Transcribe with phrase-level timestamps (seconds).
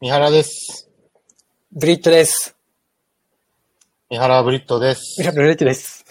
[0.00, 0.88] 三原です。
[1.72, 2.54] ブリットです。
[4.08, 5.20] 三原ブリットです。
[5.32, 6.04] ブリットです。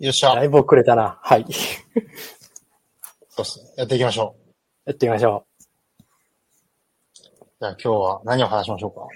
[0.00, 0.34] よっしゃ。
[0.34, 1.20] だいぶ遅れたな。
[1.22, 1.46] はい。
[3.28, 3.70] そうっすね。
[3.76, 4.34] やっていきましょ
[4.84, 5.62] やってみましょう。
[5.62, 7.46] う。
[7.60, 9.06] じゃあ今日は何を話しましょうか？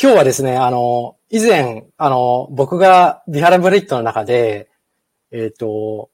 [0.00, 4.68] 今日はですね、あの、以前、あの、僕がビハラブリットの中で、
[5.32, 6.10] えっ、と、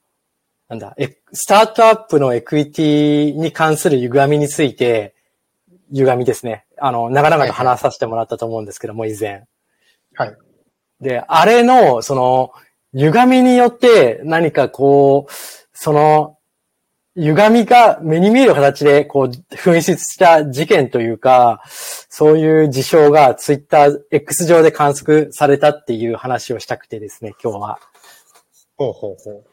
[0.67, 5.13] なんだ、え、スタートアップのエクイティに関する歪みについて、
[5.91, 6.65] 歪みですね。
[6.77, 9.43] あの、長々と話させてもらったと思うんですけども、以前。
[10.15, 10.37] はい。
[10.99, 12.51] で、あれの、その、
[12.93, 15.31] 歪みによって何かこう、
[15.73, 16.37] その、
[17.15, 27.79] 歪みが目に見える形で、こう、紛失した事件というか、そういう事象がツイッター X 上で観測されたっていう話をしたくてですね、今日は。
[28.77, 29.43] ほうほうほう。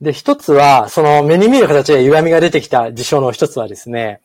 [0.00, 4.20] で、一つは、その目に見える形で歪みが出てきた事象の一つはですね、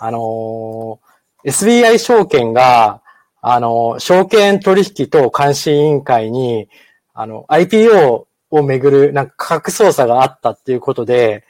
[0.00, 1.10] あのー
[1.42, 3.02] SBI 証券が、
[3.40, 6.68] あのー証券取引等監視委員会に、
[7.14, 11.44] あの、IPO をめぐる、なんか価格操作があったっていうことで、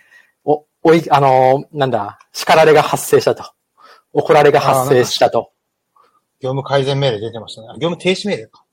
[0.45, 3.45] お、おい、あのーなんだ、叱られが発生したと。
[4.13, 5.53] 怒られが発生したと。
[6.41, 7.69] 業務改善命令出てましたね。
[7.81, 8.65] 業務停止命令か。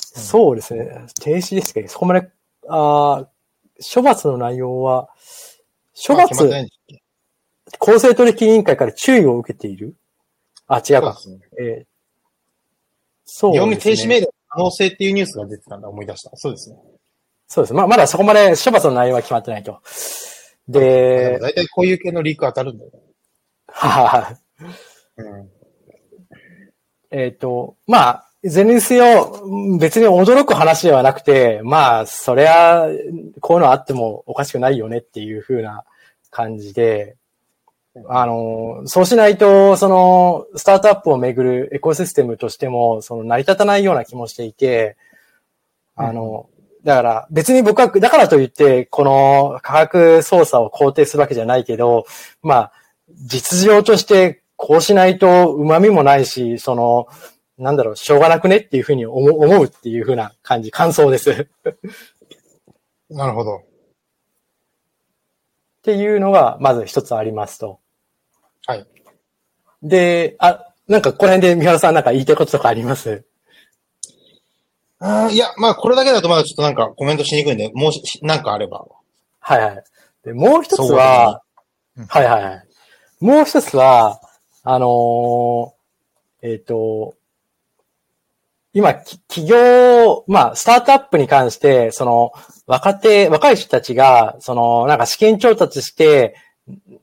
[0.00, 1.06] そうですね。
[1.20, 2.28] 停止ですけど、そこまで、
[2.68, 3.26] あー
[3.94, 5.08] 処罰の内容は、
[6.06, 6.34] 処罰、
[7.78, 9.94] 公正取引委員会から注意を受けている？
[10.66, 11.14] あ、違うか。
[11.14, 11.64] そうですね。
[11.66, 11.86] えー
[13.28, 13.94] そう業ですね。
[13.94, 16.30] 務停止命令の可能性っていうニュースが出てたんだ、思い出した。
[16.36, 16.76] そうですね。
[17.48, 17.74] そうです。
[17.74, 19.80] ま、まだそこまで処罰の内容は決まってないと。
[20.68, 23.00] で大体こういう系のリーク当たるんだよね。
[23.66, 24.38] ははは。
[25.16, 25.50] うん。
[27.10, 29.42] えっ、と、まあ、いずれにせよ、
[29.80, 32.86] 別に驚く話ではなくて、まあ、そりゃ、
[33.40, 35.84] こういうのあってもおかしくないよねっていう風な
[36.30, 37.16] 感じで、
[38.08, 44.96] あの、そうしないと、その、スタートアップをめぐるエコシステムとしても、その、成り立たないような気もしていて、
[45.94, 46.48] あの、
[46.84, 52.04] だから、別に僕は、だからといって、この価格操作を肯定するわけじゃないけど、
[52.42, 52.72] まあ、
[53.10, 57.06] 実情として、こうしないと旨味もないし、その、
[57.58, 61.30] なんだろう、しょうがなくねっていうふうに思う思うっていうふうな感じ、感想です。
[61.30, 61.46] っ
[63.08, 63.62] なるほど。
[65.82, 67.80] ていうのが、まず一つありますと。
[68.66, 68.86] はい。
[69.82, 73.24] で、あ、なんかこの辺で三原さんなんか言いたいこととかあります？
[74.98, 78.86] あーいや、まあこれだけだとまだちょっとなんかコメントしにくいんで、もうし、なんかあれば。
[79.40, 79.84] はいはい。
[80.24, 81.42] で、もう一つは、
[81.96, 82.66] だねはいはいはい。
[83.20, 84.20] もう一つは、
[84.64, 87.14] あのーえっ、と、
[88.72, 92.32] 今、き企業、まあ、スタートアップに関して、その、
[92.66, 96.36] 若手、若い人たちが、その、なんか資金調達して、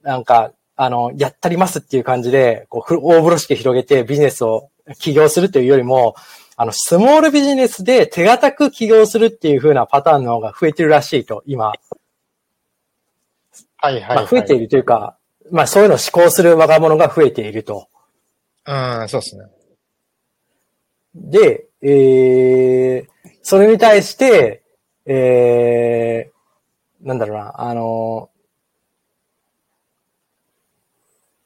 [0.03, 4.69] なんか、あの、やったりますっていう感じで、こう、ふ大風呂敷広げてビジネスを
[4.99, 6.15] 起業するというよりも、
[6.55, 11.73] あの、スモールビジネスで手堅く起業するっていう風なパターンの方が増えてるらしいと、今。
[13.77, 14.15] はいはい、はい。
[14.17, 15.17] まあ、増えているというか、
[15.51, 17.87] まあ、そういうのを思考する若者が増えていると。
[18.65, 19.45] うん、そうですね。
[21.15, 24.63] で、えー、それに対して、
[25.05, 28.29] えー、なんだろうな、あの、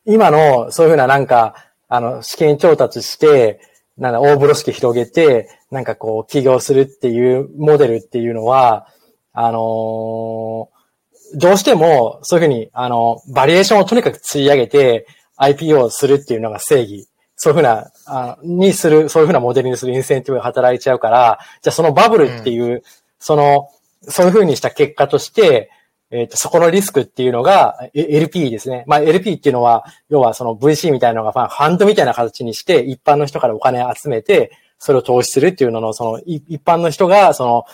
[0.07, 1.53] 今の、そういうふうななんか、
[1.89, 3.59] あの、試験調達して、
[3.97, 8.87] なんだ、大風呂敷広げて、なんかこう、起業するっていうモデルっていうのは、
[9.33, 10.69] あの
[11.35, 15.07] どうしても、そういうふうに、あの、バリエーションをとにかく釣り上げて、
[15.37, 17.07] IPO をするっていうのが正義。
[17.35, 22.81] そういうふうな、あにする、そういうふうなモデルにするインセンティブが働いちゃうから、じゃあそのバブルっていう、
[23.19, 23.69] その、
[24.01, 25.69] そういうふうにした結果として、
[26.09, 28.85] えっ、と、そこのリスクっていうのが、え LP ですね。
[28.87, 37.65] まあ、LP っていうのは、要はその VC みたいなのが、まあ、ファンドみたいな形にして、一般の人からお金を集めて、それを投資するっていうのの、その、一般の人が、その、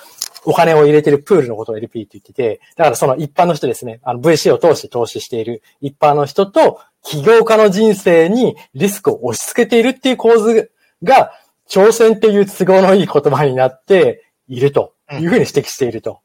[0.46, 10.72] お金を入れてるプールのことを LP って言ってて、だからその一般の人ですね、あの VC を通して投資している一般の人と、起業家の人生にリスクを押し付けているっていう構図
[11.02, 11.32] が、
[11.70, 16.20] 挑戦っていう都合のいい言葉になっているというふうに指摘していると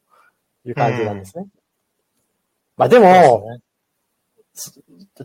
[0.65, 1.45] いう感じなんですね。
[2.79, 3.59] まあでも、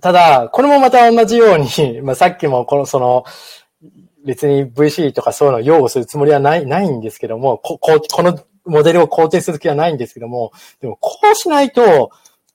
[0.01, 3.25] ただ、これもまた同じように、 まあさっきもこの、その、
[4.27, 12.11] 別に VC とかそういうのを擁護するつもりはない、ないんですけども、こ、ここのモデルを肯定する気はないんですけども、でもこうしないと、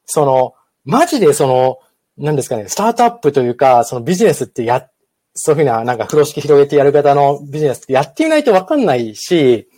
[0.06, 0.54] その、
[0.84, 1.80] マジでその、
[2.18, 4.90] なんですかね、スタートアップというか、そのビジネスってや、
[5.34, 9.70] そういうふうな、なんか風呂敷広げてやる方のビジネスってやっていないとわかんないし、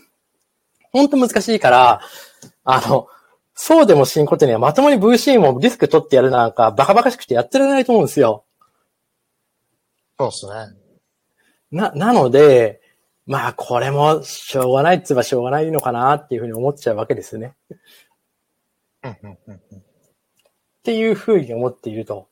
[0.92, 2.02] 本当難しいから、
[2.64, 3.08] あの、
[3.64, 8.44] そうでもしんことにはまともに VC もリスク取ってやるなんかバカバカしくてやってられないと思うんですよ。
[10.18, 10.54] そうっすね。
[11.70, 12.82] な、なので、
[13.28, 17.54] まあ、これもしょうがないっつえばしょうがないのかなっていうふうに思っちゃうわけですね。
[19.04, 19.84] うんうんうんうんっ
[20.84, 22.30] ていうふうに思っていると。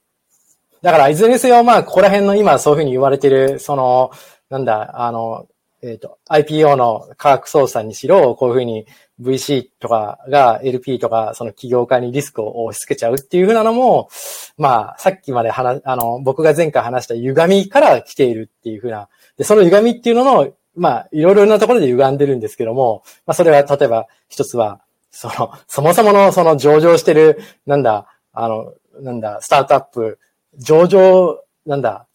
[0.81, 4.09] だから、いずれにせよ、まあ、ここら辺の今そういうふうに言われてる、その、
[4.49, 5.47] なんだ、あの、
[5.83, 8.87] えっ、と、IPO の価格操作にしろ、こういうふうに
[9.21, 14.09] VC とかが LP とか、その企業家にリスクを押し付けちゃうっていうふうなのも、
[14.57, 24.81] まあ、さっきまで話、あの、僕が前回話した歪みから来ているっていうふうな、で、その歪みっていうのの、まあ、いろいろなところで歪んでるんですけども、まあ、それは、例えば、一つは、
[25.11, 30.19] その、そもそもの、その上場してる、なんだ、あの、なんだ、スタートアップ、
[30.57, 32.05] 上場、なんだ、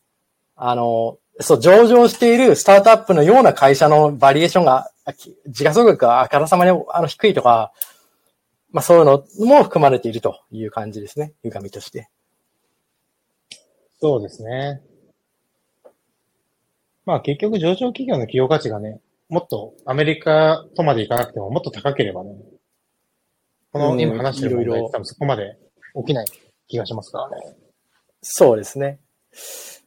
[0.57, 7.73] あの、そう、上場しているスタートアップのような会社のバリエーションが、あき時価総額があからさまにあの低いとか、
[8.71, 11.33] まあそういうのも含まれているという感じですね。
[11.43, 12.09] 歪みとして。
[14.01, 14.83] そうですね。
[17.07, 22.37] まあ結局上場企業の企業価値がね、もっとアメリカとまでいかなくてももっと高ければね、
[23.73, 25.59] この今話してる問題って多分そこまで
[25.97, 26.27] 起きない
[26.69, 27.57] 気がしますからね。
[28.23, 29.01] そうですね。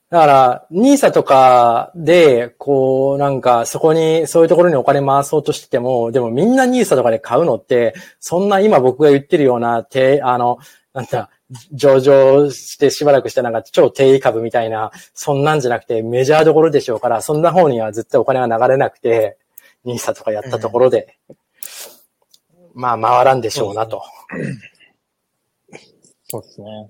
[0.09, 10.59] だから、ニーサとかで、こう、なんか、そこに、そういうところにお金回そうとしてても、でもみんなニーサとかで買うのって、そんな今僕が言ってるような、て、あの、
[10.93, 11.29] なんだ、
[11.73, 19.37] 上場してしばらくしてなんか超低位株みたいな、そんなんじゃなくてメジャーどころでしょうから、そんな方には絶対お金が流れなくて、
[19.83, 21.17] ニーサとかやったところで、
[22.73, 24.03] まあ回らんでしょうなと。
[26.29, 26.89] そうですね。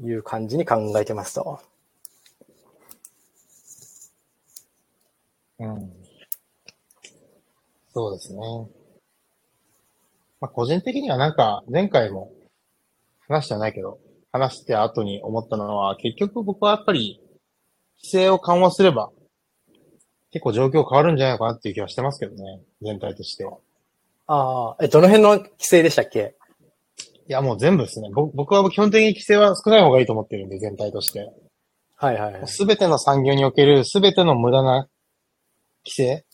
[0.00, 1.60] いう感じに考えてますと。
[5.58, 5.92] うん。
[7.92, 8.38] そうですね。
[10.40, 12.30] まあ個人的にはなんか前回も
[13.26, 13.98] 話してはないけど、
[14.32, 17.20] 話して後に思ったのは結局僕はやっぱり
[18.02, 19.10] 規制を緩和すれば
[20.30, 22.60] 結構状況変わるんじゃないかなっていう気はしてますけどね。
[22.82, 23.56] 全体としては。
[24.26, 26.34] ああ、え、どの辺の規制でしたっけ？
[27.28, 28.10] いや、もう全部ですね。
[28.12, 31.30] ぼ僕は基本的に規制は少ない方がいいと思ってるんで、全体として。
[31.96, 32.48] はいはいはい。
[32.48, 34.88] すべての産業におけるすべての無駄な
[35.84, 36.24] 規制、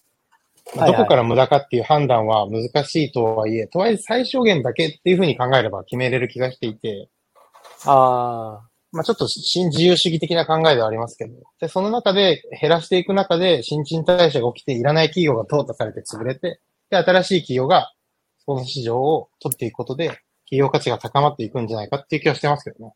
[0.77, 7.09] まあはいはいどこから無駄かっていう判断は難しいとはいえ、とはいえ最小限だけっていうふうに考えれば決めれる気がしていて、
[7.85, 8.61] あ
[8.93, 16.61] まあちょっと新自由主義的な考えではありますけど、で、その中で減らしていく中で新陳代謝が起きていらない企業が淘汰されて潰れて、
[16.91, 17.93] で、新しい企業が
[18.45, 20.21] その市場を取っていくことで、
[20.53, 22.93] 企業価値が高まっていくんじゃないかっていう気はしてますけどね。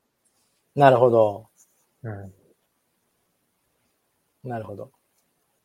[0.76, 1.46] あ、なるほど。
[2.02, 2.32] うん。
[4.44, 4.90] なるほど。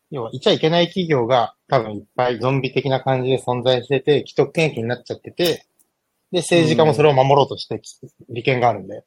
[0.09, 5.65] 要は、いちゃいけない企業が多分いっぱいゾンビ的な感じで存在してて、既得権益になっちゃってて、
[6.31, 7.99] で、政治家もそれを守ろうとしてき
[8.29, 9.03] 利権があるんで、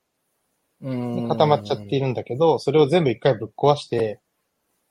[0.82, 1.22] うん。
[1.22, 4.20] で固まっちゃっているんだけど、それを全部一回ぶっ壊して、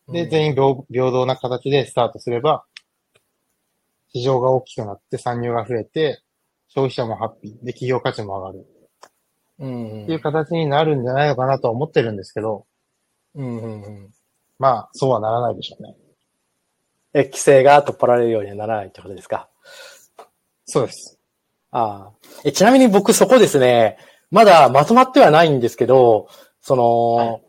[0.08, 2.66] で、うん全員平平等な形でスタートすれば、
[4.10, 6.24] 市場が大きくなって参入が増えて、
[6.74, 8.66] 消費者もハッピー、で、企業価値も上がる
[9.60, 10.04] うん。
[10.04, 12.66] っていう形になるんじゃないのかなとは思ってるんですけど、
[13.36, 14.10] うんうんうん。
[14.58, 15.96] まあ、そうはならないでしょうね。
[17.14, 19.50] え、規制が取っ払われるようにはならないってことですか？
[20.66, 21.20] そうです。
[21.70, 22.12] ああ。
[22.44, 23.98] え、ちなみに僕そこですね、
[24.32, 26.28] まだまとまってはないんですけど、
[26.62, 27.44] その、はい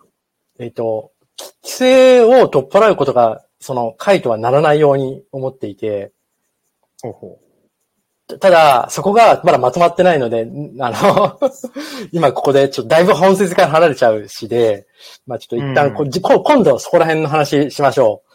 [0.58, 6.12] えっ、と、き規制を取っ払うことが、その、回とはならないように思っていて、
[7.02, 7.40] ほうほ
[8.26, 11.38] たただ、そこがまだまとまってないので、んあの、
[12.12, 14.86] 今ここでちょっとだいぶ本質から離れちゃうしで、
[15.26, 18.34] まあちょっと一旦こ、うん今度そこら辺の話しましょう。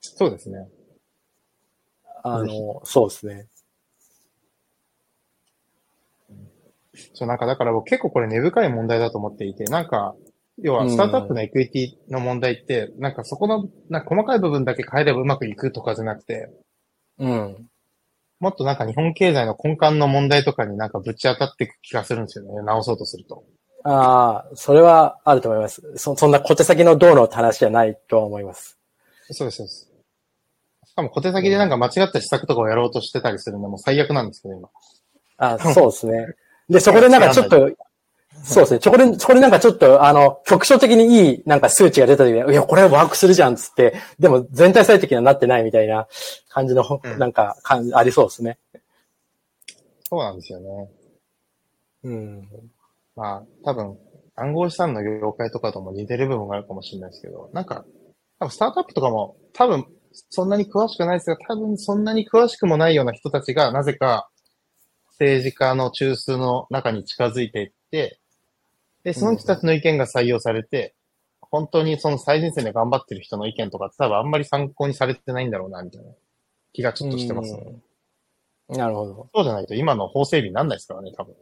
[0.00, 0.68] そうですね。
[2.24, 3.46] あの、そうですね。
[7.14, 10.14] そう、なんかだから僕結構これ根深い問題だと思っていて、なんか、
[10.58, 16.50] 要はスタートアップのエクイティの問題って、なんかそこの、なんか細かい部分だけ変えればうまくいくとかじゃなくて、
[17.18, 17.68] うん。
[18.42, 22.60] もっとなんか日本経済の根幹の問題とかになんかぶち当たっていく気がするんですよね。
[22.64, 23.44] 直そうとすると。
[23.84, 25.80] ああ、それはあると思います。
[25.94, 28.80] そそんな小手先のどうのって話じゃないとは思います。
[29.30, 29.92] そうです、そうです。
[30.86, 34.68] しかも小手先でなんか間違った施策とかをやろうとしてたりするのも最悪なんですけど、今。
[35.36, 36.26] あそうですね。
[36.68, 37.70] で、そこでなんかちょっと、
[38.44, 38.80] そうですね。
[38.82, 46.08] そこで、そこでなんかちょっと、あの、局所的にいいなんか数値が出た時に、いや、これワークするじゃんっつって、でも全体最適にはなってないみたいな
[46.48, 48.58] 感じの、うんなんか、感じ、ありそうですね。
[50.08, 50.90] そうなんですよね。
[52.04, 52.48] うん。
[53.14, 53.98] まあ、多分、
[54.34, 57.84] 暗号資産の業界とかとも似てる部分があるかもしれないですけど、なんか、
[58.40, 59.86] 多分スタートアップとかも、多分、
[60.30, 64.28] そんなに詳しくないですが、多分そんなに詳しくもないような人たちが、なぜか、
[65.12, 68.18] 政治家の中枢の中に近づいていって、
[69.04, 70.94] で、その人たちの意見が採用されて、
[71.40, 76.10] 本当にその最前線で頑張ってる人の意見とかって多分あんまり参考にされてないんだろうな、みたいな
[76.72, 77.62] 気がちょっとしてますね。
[77.66, 77.82] うん
[78.68, 79.28] なるほど。
[79.34, 81.34] そうじゃないと今の法整備になんないですからね、多分。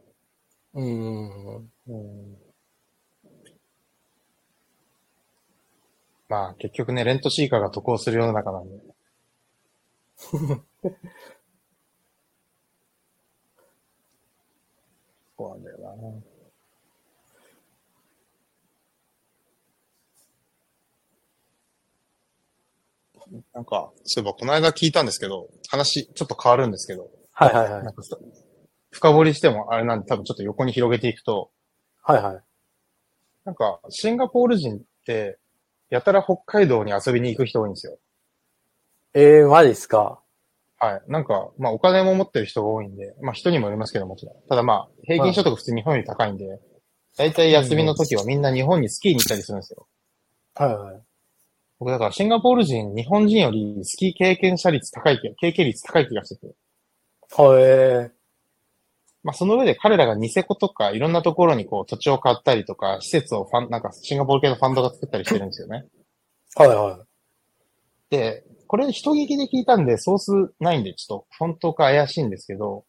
[0.73, 1.71] うん。
[1.87, 2.37] うん
[6.27, 8.77] まあ、結局ね、レントシーカーが得をする世の中なんで。
[10.17, 10.37] そ
[15.45, 15.70] うなんだ
[23.31, 23.39] な。
[23.53, 27.93] なんか、そういえばこの間聞いたんですけど、話ちょっと変わるんですけど、はいはいはいなん。
[27.93, 28.17] かさ
[28.91, 31.49] 深掘りしてもあれなんで多分ちょっと横に広げていくと、
[32.03, 32.43] はいはい。
[33.45, 35.39] なんか、シンガポール人って、
[35.89, 37.97] やたら北海道に遊びに行く人多いんですよ。
[39.13, 40.21] えー、マジっすか？
[40.77, 41.01] はい。
[41.07, 44.35] なんか、まあお金も持ってる人が多いんで、まあ人にもよりますけどもちろん。
[44.47, 46.59] ただまあ、平均所得普通日本より高いんで、
[47.17, 49.87] 大体休みの時はみんな日本にスキーに行ったりするんですよ。
[50.55, 51.01] はいはい。
[51.81, 56.53] 僕だからシンガポール人、日本人よりスキー経験者率高い気が、経験率高い気がしてて。
[57.35, 58.11] はい、え
[59.23, 65.85] まあその上で彼らがニセコとかいろんなところにこう土地を買ったりとか、施設をファン、なんかシンガポール系のファンドが作ったりしてるんですよね。
[66.55, 67.05] ー、はいは
[68.11, 72.85] で、これ人聞きで聞いたんで、ソースないんで、ちょっと本当か怪しいんですけど、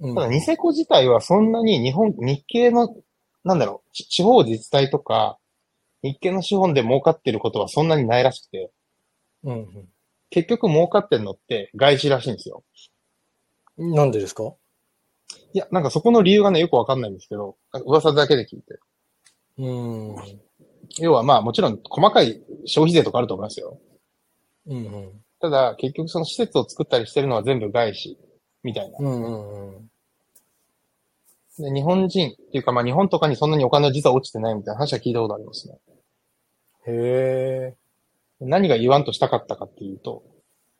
[0.00, 0.08] い。
[0.08, 2.88] うんただニセコ自体はそんなに日本、日系の、
[3.44, 5.38] なんだろう、ち地方自治体とか、
[6.04, 8.70] 日系の資本で儲かってることはそんなにないらしくて、
[9.42, 9.68] うん
[10.30, 12.64] 結局儲かってんのって外資らしいんですよ。
[13.78, 13.94] うん。
[13.94, 14.52] なんでですか？
[15.52, 17.56] いや、なんかそこの理由がね、よくわかんないんですけど、
[17.86, 18.78] 噂だけで聞いて。
[19.58, 20.16] うん。
[20.98, 23.78] 要はまあもちろん細かい消費税とかあると思いますよ。
[24.66, 28.18] うんただ、結局その施設を作ったりしてるのは全部外資、
[28.62, 28.98] みたいな。
[28.98, 29.06] うん。
[29.06, 29.90] うんうん
[31.56, 35.78] で日本人っていうかまあ日本とかにそんなにお金は実は落ちてないみたいな話は聞いたことありますね。
[36.86, 37.76] へえ。
[38.40, 40.22] 何が言わんとしたかったかっていうと、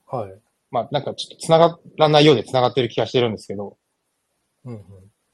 [0.07, 0.35] はい。
[0.71, 3.77] まあなんかちょっと繋がらないようで繋がってる気がしてるんですけど、
[4.65, 4.83] うん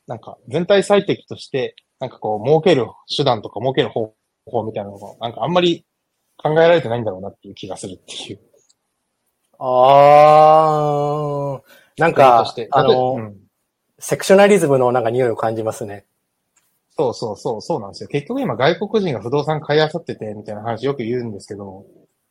[0.06, 4.12] なんか全体最適として、なんかこう儲ける手段とか儲ける方
[4.46, 5.84] 法みたいなのが、なんかあんまり
[6.36, 8.40] 考えられてないんだろうなっていう気がするっていう。
[9.58, 13.36] あー、なんとかあの、うん
[14.02, 16.06] セクショナリズムのなんか匂いを感じますね。
[17.00, 18.09] そうそうそう、そうなんですよ。
[18.09, 21.87] 結局今外国人が不動産買い漁ってて、みたいな話よく言うんですけど、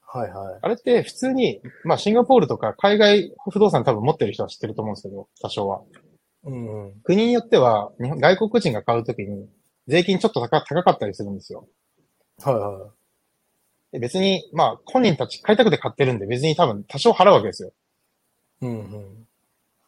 [0.06, 0.60] はいはい。
[0.62, 5.82] あれって普通に、まあシンガポールとか海外不動産多分持ってる人は知ってると思うんですけど、多少は。
[6.46, 7.02] うんうん。
[7.02, 9.48] 国によっては、外国人が買うときに、
[9.88, 11.68] 税金ちょっと高高かったりするんですよ。
[12.44, 12.92] はいは
[13.92, 17.74] で別に、まあ、本人たち買いたくて買ってるんで、別に多分多少払うわけですよ。
[18.62, 18.66] い。
[18.66, 19.28] うんうん。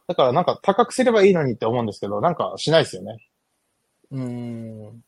[0.08, 3.18] だからなんか高くすればいいのにって思うんですけど、なんかしないですよね。
[4.12, 5.04] うーん。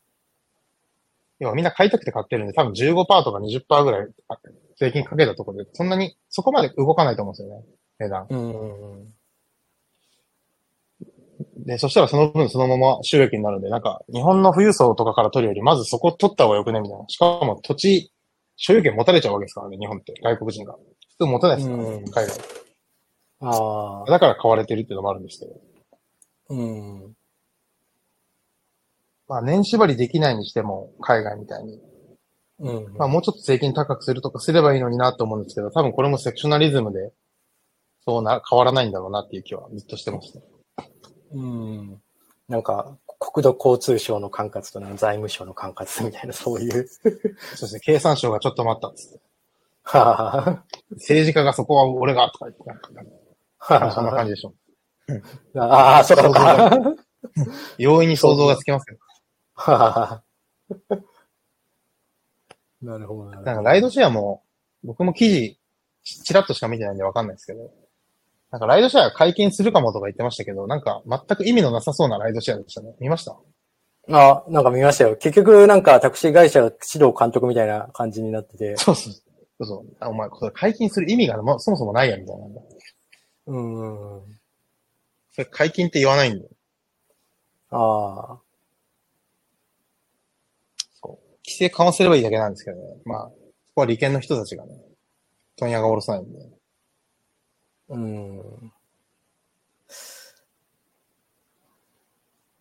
[1.39, 4.37] 要はみんな買いたくて買ってるんで、多分15%とか20%ぐらいあ
[4.77, 7.65] 税金かけたところで、そんなに、そこまで動かないと思うんですよね。
[7.99, 8.27] 値段。
[8.29, 9.13] うん。
[11.65, 17.05] で、そしたらその分そのまま収益になるんで、なんか、日本の富裕層とかから取るより、まずそこ取った方がよくね、みたいな。
[17.07, 18.11] しかも土地、
[18.57, 20.13] 所有権持たれちゃうわけですからね、日本って。
[20.21, 20.75] 外国人が。
[21.17, 22.29] 普通持たないですから、うん海外。
[23.41, 24.11] ああ。
[24.11, 25.53] だから買われてるっていうのもあるんですけど。
[26.49, 27.13] うん。
[29.27, 31.79] まあ、年縛りできないにしても、海外みたいに。
[32.59, 32.93] うん。
[32.97, 37.11] まあ、もうちょっと税金高くするとかすればいいのになと思うんですけど、多分これもセクショナリズムで、
[38.05, 40.39] そうな、変わらないんだろうなっていう気はずっとしてました。
[41.33, 42.01] うん。
[42.47, 46.87] なんか、国土交通省の管轄と財務省の管轄みたいな、そういう。
[46.87, 49.19] そうですね、経産省がちょっと待ったっつって。
[49.83, 50.63] はあ。
[50.91, 52.91] 政治家がそこは俺が、とか言ってなんか、
[53.69, 54.53] なんかそんな感じでしょ。
[55.59, 56.95] ああ、そうか。
[57.77, 58.99] 容易に想像がつきますけど。
[59.57, 60.23] はあ。
[62.81, 63.41] なるほどな。
[63.41, 64.43] なんかライドシェアも、
[64.83, 65.57] 僕も記事、
[66.03, 67.71] ちちらっとしか見てないんでわかんないですけど、
[68.51, 72.93] なんかライドシェア解禁するかもとか言ってましたけど、なんか全く意味のなさそうなライドシェアでしたね。
[72.99, 73.37] 見ました？
[74.11, 75.15] あ、なんか見ましたよ。
[75.17, 76.73] 結局なんかタクシー会社指
[77.05, 78.77] 導監督みたいな感じになってて。
[78.77, 79.13] そうそう。
[79.13, 79.19] そ
[79.61, 79.95] うそう。
[79.99, 82.45] あお前、これ解禁する意味がもうそもそもないや、みたいな。
[83.47, 83.59] う
[84.19, 84.39] ん。
[85.31, 86.47] それ解禁って言わないんで。
[87.71, 88.39] ああ。
[91.01, 91.34] そう。
[91.45, 92.83] 規制緩和すればいいだけなんですけどね。
[93.05, 93.29] まあ、
[93.67, 94.73] そこは利権の人たちがね、
[95.57, 96.39] 問屋が下ろさないんで。
[97.89, 98.71] うん。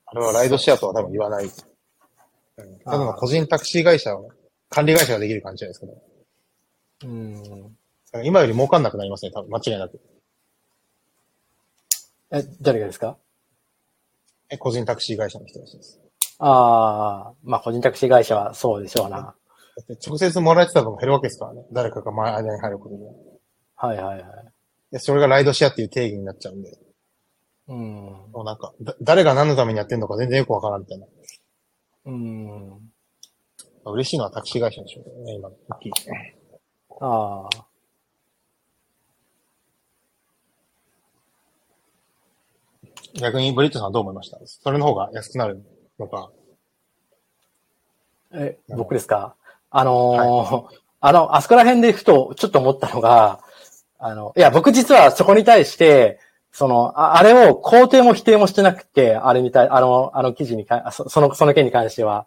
[0.06, 1.44] あれはライドシェアとは多分言わない。
[1.46, 4.30] うん、ただの個人タクシー会社を、
[4.68, 5.92] 管理会社ができる感じじゃないですかね。
[7.04, 8.24] うん。
[8.24, 10.00] 今より儲かんなくなりますね、多分間違いなく。
[12.30, 13.16] え、誰がですか？
[14.50, 16.00] え個人タクシー会社の人たちです。
[16.46, 19.18] あああ、まあ個人タクシー会社はそうでしょうな。
[19.18, 19.34] だ
[19.80, 21.64] って直接もらえてた分が減るわけですからね。
[21.72, 23.04] 誰かが前間に入ることで。
[23.76, 24.24] はいはいはい。
[24.92, 26.78] でそれがライドシェアっていう定義になっちゃうんで。
[27.68, 27.76] うん。
[28.32, 31.06] もうなんか、だ誰が何のためにやってんのか全然よくわからんみたいな。
[32.04, 32.90] うん。
[33.86, 35.48] 嬉しいのはタクシー会社でしょうけどね、今。
[37.00, 37.66] ああ。
[43.14, 44.38] 逆にブリットさんはどう思いました？
[44.44, 45.64] それの方が安くなる
[46.04, 46.30] のか。
[48.32, 49.34] え、僕ですか？
[49.70, 53.40] あのーあの、あそこら辺でふと、ちょっと思ったのが、
[53.98, 56.18] あの、いや、僕実はそこに対して、
[56.50, 62.26] その、ああれを肯定も否定もしてなくて、あれに対、あの、あの記事にか、あそその、その件に関しては。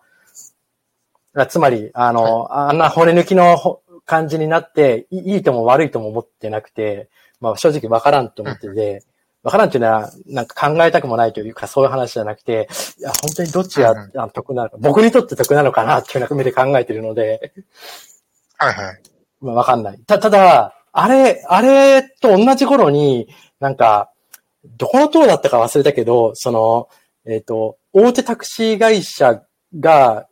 [1.50, 7.10] つまり、あの、あんな骨抜きのほ感じになって、いいいとも悪いとも思ってなくて、
[7.42, 9.04] まあ正直わからんと思ってて、
[9.44, 12.68] わからんっていうのは、なんか考えたくもないというか、そういう話じゃなくて、
[13.00, 17.54] いや、本当にどっちがうんうんあ得なのか、僕にとって得なのかなっていうような目で考えてるので、
[18.58, 19.02] はいはい。
[19.40, 20.00] まあ、わかんない。
[20.00, 23.28] た、ただ、あれ、あれと同じ頃に、
[23.60, 24.12] なんか、
[24.78, 26.90] どこの党だったか忘れたけど、その、
[27.26, 29.44] えっ、と、大手タクシー会社
[29.80, 30.28] が、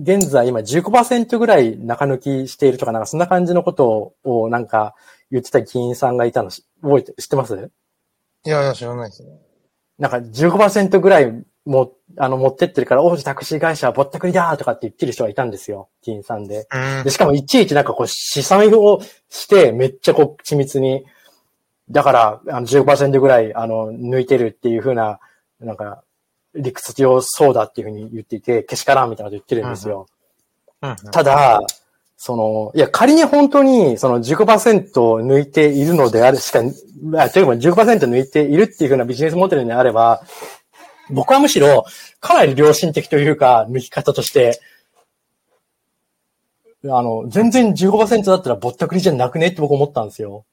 [0.00, 4.94] 現在今15%ぐらい中抜きしているとか、なんかそんな感じのことを、なんか
[5.30, 7.70] 言ってた議員さんがいたのし覚えて、知ってます？
[8.46, 9.30] いやいや、知らないですね。
[9.98, 15.88] なんか15%ぐらいも、あの、持ってってるから、大手タクシー会社はぼったくりだーとかって言ってる人がいたんですよ。
[16.02, 16.68] 議員さんで。
[16.72, 21.04] うんで、しかもいちいちなんかこう、試算をして、めっちゃこう、緻密に、
[21.90, 25.18] だから、あの、15%ぐらい、あの、抜いてるっていう風な、
[25.60, 26.02] なんか、
[26.54, 30.06] 理屈上そうだっていう風に言っていて、けしからんみたいなこと言ってるんですよ。
[30.82, 31.60] うんうんただ、
[32.16, 40.22] その、いや、仮に本当に、その15%抜いているのであるしか、あというか15%抜いているっていう風なビジネスモデルであれば、
[41.10, 41.84] 僕はむしろ、
[42.20, 44.60] かなり良心的というか、抜き方として、
[46.84, 50.44] あの、全然15%だったらぼったくりじゃなくねって僕思ったんですよ。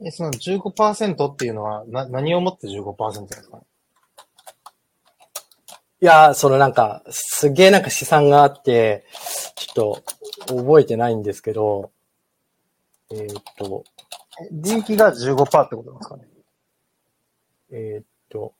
[0.00, 3.58] え、その15%っていうのは、な、何をもって15%ですか？
[3.58, 3.62] ね
[6.02, 9.06] いやー、そのなんか、すげえなんか試算があって、
[9.54, 10.04] ちょっ
[10.46, 11.90] と覚えてないんですけど、
[13.10, 13.84] えーっと、
[14.42, 16.28] え利益が15%ってことなんですかね？
[17.72, 18.52] えーっと、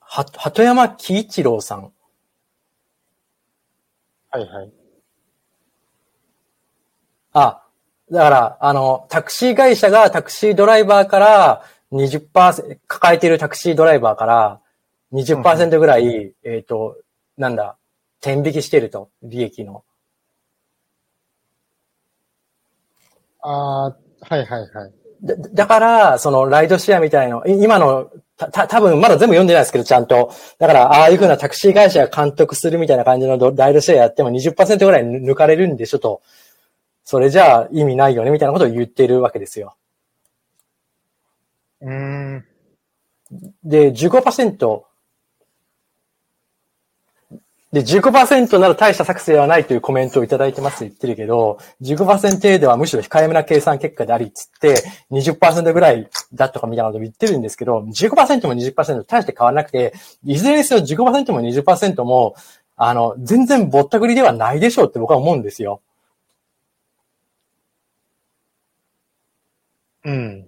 [0.00, 1.92] は、鳩山喜一郎さん。
[4.30, 4.72] はいはい。
[7.32, 7.62] あ、
[8.10, 14.60] だから、あの、タクシー会社がタクシードライバーから20%、抱えているタクシードライバーから
[15.12, 16.96] 20%ぐらい、えっ、と、
[17.36, 17.76] なんだ、
[18.20, 19.84] 天引きしてると、利益の。
[23.42, 24.92] あー、はいはいはい。
[25.22, 30.32] だだから、そのライドシェアみたいの、い今の、た、た、多分まだ全部読んでないですけど、ちゃんと。
[30.58, 36.22] だから、ああいう風なタクシー会社が監督するみたいな感じのドライドシェアやっても20%ぐらい抜かれるんでしょと。
[37.04, 39.76] それじゃあ意味ないよね、みたいなことを言ってるわけですよ。
[41.80, 42.44] うーん。
[43.64, 44.84] で、15%、
[47.72, 62.34] で、15%なら大した作成はないというコメントをいただいてますと言ってるけど、15%程度はむしろ控えめな計算結果でありっつって、20%ぐらいだとかみたいなことを言ってるんですけど、15%も20%大して変わらなくて、いずれにせよ15%も20%も、
[62.76, 65.80] あの、全然ぼったくりではないでしょうって僕は思うんですよ。
[70.04, 70.46] うん。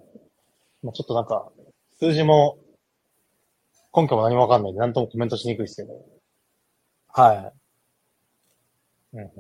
[0.83, 1.53] まあちょっとなんか、
[2.01, 2.59] 数字も、
[3.95, 6.12] 根拠も何もわかんないんで、なんともコメントしにくいですけど。
[7.13, 7.53] は
[9.13, 9.17] い。
[9.17, 9.31] うんうん。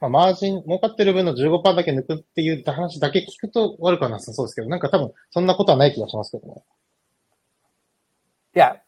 [0.00, 6.62] まあ、マージン、儲かってる分の15%だけ抜くっていう話だけ聞くと悪くはなさそうですけど、なんか多分、そんなことはない気がしますけどね。
[8.54, 8.82] いや、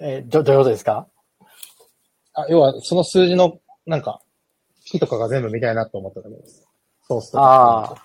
[0.00, 1.06] えーど、どういうことですか？
[2.34, 4.20] あ、要は、その数字の、なんか、
[4.84, 6.66] 式とかが全部見たいなと思っただけです。
[7.06, 7.44] ソースとか。
[7.44, 8.02] ああ。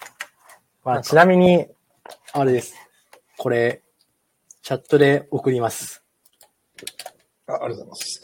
[0.83, 1.65] まあ、ちなみに、
[2.33, 2.75] あれです。
[3.37, 3.81] これ、
[4.61, 6.03] チャットで送ります。
[7.47, 7.53] あ。
[7.53, 8.21] ありがとうございます。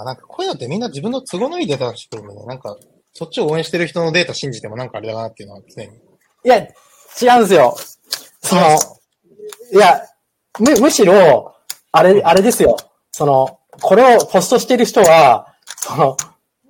[0.00, 2.76] あ、なんかこういうのってみんな自分の都合のいいデータ出してくるんでね、なんか、
[3.12, 5.88] そっちを応援してる人のデータ信じてもなんかあれだなっていうのは常に。
[5.88, 6.66] いや、違う
[7.38, 7.76] んですよ。
[8.42, 8.62] その、
[9.72, 10.02] いや、
[10.58, 11.54] む、むしろ、
[11.92, 12.76] あれ、あれですよ。
[13.10, 16.16] その、これをポストしてる人は、その、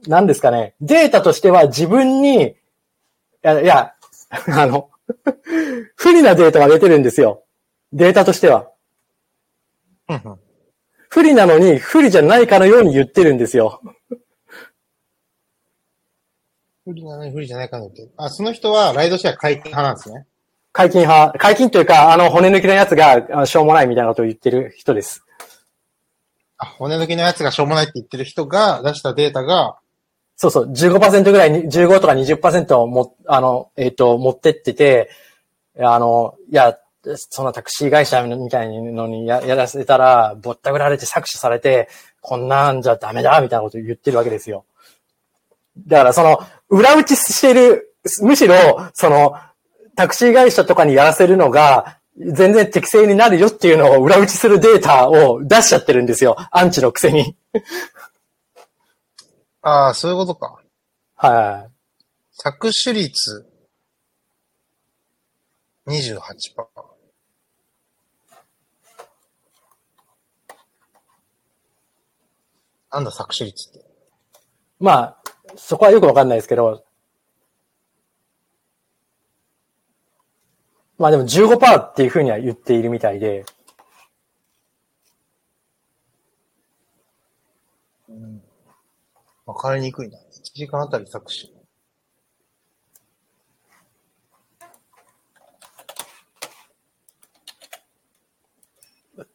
[0.07, 2.55] 何ですかね、データとしては自分に、い
[3.43, 3.95] や、いや、
[4.31, 4.91] あの、
[5.97, 7.45] 不利なデータが出てるんですよ。
[7.93, 8.71] データとしては。
[10.09, 10.41] うんうん。
[11.11, 13.81] 不利なのに不利じゃないかのように言ってるんですよ。
[16.85, 18.09] 不利なのに不利じゃないかなって。
[18.17, 20.27] あ、その人はライドシェア解禁派なんですね。
[20.73, 25.25] 解禁派、解禁というか、あの、骨抜きのやつが、しょうもないみたいなことを言ってる人です。
[26.57, 29.79] あ、骨抜きのやつがしょうもないって言ってる人が出したデータが、
[30.37, 35.11] そうそう、15%ぐらい、15とか20%をも、あの、えっ、ー、と、持ってってて、
[35.81, 36.79] あの、いや、
[37.17, 41.89] そのタクシー会社みたいのにややらせたら、ぼったくられて搾取されて、
[42.21, 44.65] こんなんじゃダメだみたいなことを言ってるわけですよ。
[45.87, 49.35] だからその、裏打ちしてる、むしろ、その、
[49.97, 56.37] タクシー会社とかにやらせるのが、全然適正になるよっていうのを裏打ちするデータを出しちゃってるんですよ。
[56.51, 57.37] アンチのくせに。
[59.63, 60.61] ああ、そういうことか。
[61.15, 61.79] はい。
[62.41, 63.47] 搾取率
[65.87, 66.78] 28%。
[72.99, 73.85] なんだ搾取率って。
[74.81, 75.23] まあ、
[75.57, 76.85] そこはよくわかんないですけど、
[80.99, 83.45] まあでも15%っていうふうには言っているみたいで。
[88.09, 88.43] うん。
[89.47, 90.19] わかりにくいな。
[90.19, 90.23] 1
[90.55, 91.58] 時間あたり搾取。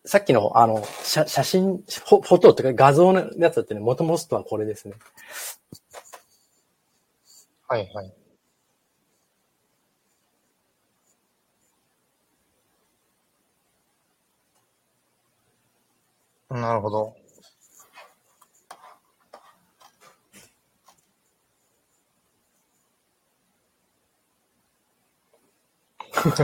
[0.05, 4.95] さっきの、あの、写写真、フォフォトってか画像のやつってね、元モストはこれですね。
[7.67, 8.13] はいはい。
[16.49, 17.15] なるほど。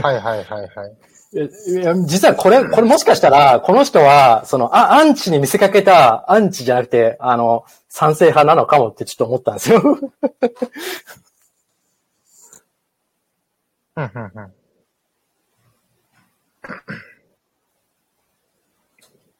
[0.02, 0.96] はいはいはいはい。
[1.32, 9.80] 実はこれ、これもしかしたら、この人は、その、あ、アンチに見せかけた、アンチじゃなくて、あの、賛成派なのかもってちょっと思ったんですよ。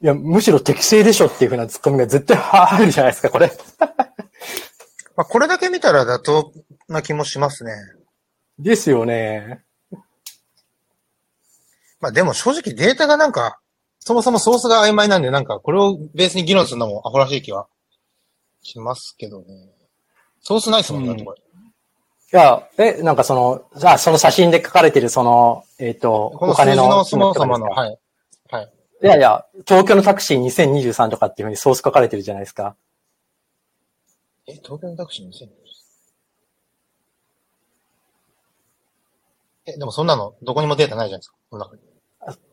[0.03, 3.51] いや、むしろ適正でしょっていうふうなツッコミが絶対入るじゃないですか、これ。
[5.17, 6.53] まあこれだけ見たら妥当
[6.89, 7.73] な気もしますね。
[8.59, 9.63] ですよね。
[12.01, 13.61] まあでも正直データがなんか、
[13.99, 17.69] そもそもソースが曖昧なんで、なんかこれをベースに議論するのもアホらしい気は
[18.63, 19.47] しますけどね。
[20.41, 21.43] ソースないっすもんね、うん、これ。
[22.33, 26.89] いや、え、なんかその、じゃあその写真で書かれてるその、えっ、ー、と、お金の。
[26.89, 27.99] のそもそもの、はい。
[28.51, 28.73] はい。
[29.03, 32.77] いやいや、東京のタクシー2023とかっていうふうにソース書かれてるじゃないですか。
[34.47, 35.49] え、東京のタクシー 2023?
[39.67, 41.83] え、でもそんなの、どこにもデータないじゃないですか、この中に。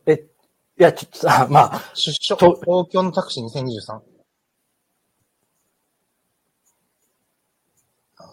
[0.07, 0.25] え、
[0.79, 1.81] いや、ちょっと、あまあ。
[1.93, 4.01] 出所、東京のタクシー2023。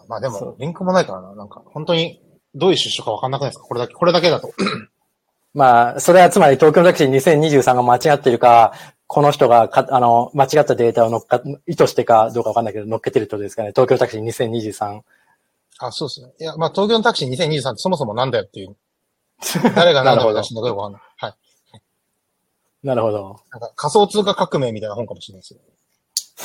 [0.07, 1.35] まあでも、リンクもないからな。
[1.35, 2.21] なんか、本当に、
[2.53, 3.65] どういう出所かわかんなくないですか？
[3.65, 4.49] これだけ、これだけだと。
[5.53, 8.73] まあ、それはつまり東京のタクシー2023が間違ってるか、
[9.07, 13.69] この人がか、あの、間違ったデータを乗っか、意図してかどうかわかんないけど、乗っけてるってことですかね。
[13.69, 15.01] 東京タクシー2023。
[15.79, 16.33] あ、そうですね。
[16.39, 18.75] いや、まあ、東京のタクシー2023ってそもそもなんだよっていう。
[19.75, 21.01] 誰が何だ出したんだかわかんない。
[22.85, 22.95] はい。
[22.95, 23.39] なるほど。
[23.51, 25.59] なんか仮想通貨革命みたいな本かもしれないですよ。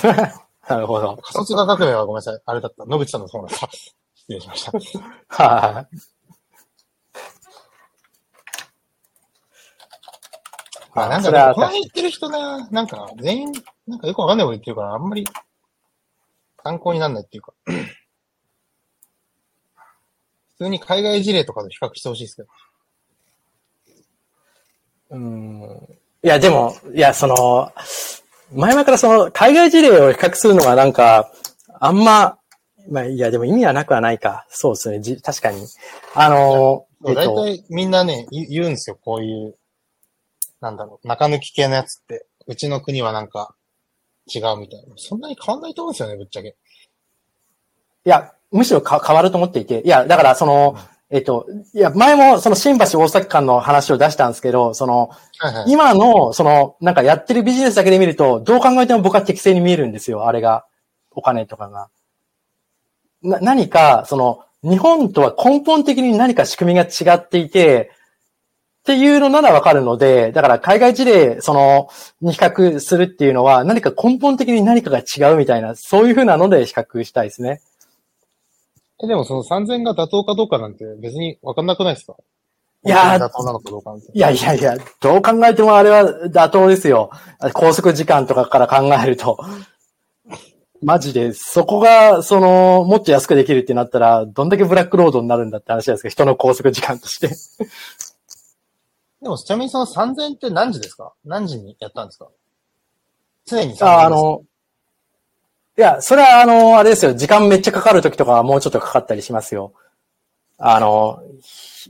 [0.68, 1.16] なるほど。
[1.16, 2.40] 仮想通貨革命はごめんなさい。
[2.44, 2.84] あれだった。
[2.84, 3.56] 野口さんのそうなんだ。
[3.58, 3.94] 失
[4.28, 4.72] 礼しました。
[5.28, 5.96] はい。
[10.92, 13.52] あ、なんか、この辺言ってる人な、なんか、全員、
[13.86, 15.26] なんかよくわかんないこと言ってるから、あんまり、
[16.62, 17.52] 参考にならないっていうか。
[20.58, 22.48] 普通に海外事例とかと比較してほしいですけど。
[25.10, 25.99] うん。
[26.22, 27.72] いや、でも、いや、その、
[28.52, 31.32] 前々からその、海外事例を比較するのがなんか、
[31.80, 32.38] あんま、
[32.90, 34.46] まあ、いや、でも意味はなくはないか。
[34.50, 35.00] そうですね。
[35.00, 35.64] じ確かに。
[36.14, 38.98] あの、大体みんなね、言うんですよ。
[39.00, 39.56] こういう、
[40.60, 42.26] なんだろう、中抜き系のやつって。
[42.46, 43.54] うちの国はなんか、
[44.26, 44.94] 違うみたいな。
[44.96, 46.48] そんなに変わんないと思うんですよね、ぶっちゃけ。
[46.48, 46.54] い
[48.04, 49.80] や、むしろ変わると思っていて。
[49.84, 60.66] いや、だからその、うんえっと、いや、前もその新橋大阪間の話を出したんですけど、その、はいはい、今の、その、なんかやってるビジネスだけで見ると、どう考えても僕は適正に見えるんですよ、あれが。
[61.10, 61.88] お金とかが。
[63.22, 67.90] な、何か、その、日本とは根本的に何か仕組みが違っていて、
[68.80, 71.88] っていうのならわかるので、だから海外事例、その、
[72.20, 77.60] に比較するっていうのは、何か根本的に何かが違うみたいな、そういうふうなので比較したいですね。
[79.02, 82.16] え、でもその3000が妥当かどうかなんて別にわかんなくないですか？
[82.82, 87.10] いや妥当なのかどうかいやいやいや、どう考えてもあれは妥当ですよ。
[87.52, 89.38] 拘束時間とかから考えると。
[90.82, 97.28] マジで、そこが、その、もっと安くできるってなったら、どんだけブラックロードになるんだって話ですけど、人の拘束時間として。
[99.20, 101.12] でも、ちなみにその3000って何時ですか？
[101.22, 102.28] 何時にやったんですか？
[103.44, 104.42] 常に3000ですあ、かあの、
[105.80, 107.14] いや、それはあの、あれですよ。
[107.14, 109.72] 時間めっちゃかかる時とかはもうちょっとかかったりしますよ。
[110.58, 111.22] あの、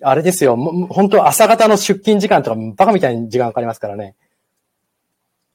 [0.02, 0.54] あれですよ。
[0.54, 4.14] 本当朝方の出勤時間とかバカみたいに時間かかりますからね。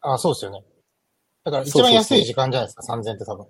[0.02, 0.66] あそうですよね。
[1.46, 3.46] だから一番安い時間じゃないですか、3000って多分。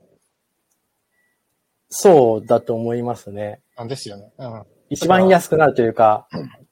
[1.90, 3.62] そうだと思いますね。
[3.76, 4.32] なんですよね。
[4.38, 4.64] うん。
[4.92, 6.28] 一番安くなるというか、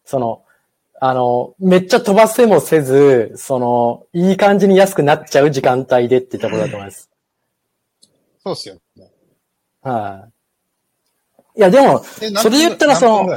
[0.05, 0.43] その、
[1.01, 7.09] あの、めっちゃ飛ばせもせず、その、いい感じに安くなっちゃう時間帯でってところだと思います。
[8.43, 9.11] そうっすよね。
[9.81, 10.27] は
[11.55, 11.59] い。
[11.59, 12.29] いや、でも、で？
[12.35, 13.27] それで言ったらその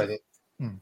[0.59, 0.81] うん。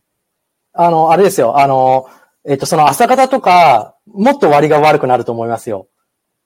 [0.73, 1.59] あの、あれですよ。
[1.59, 2.09] あの、
[2.43, 5.87] えっと、その朝方とか、もっと割が悪くなると思いますよ。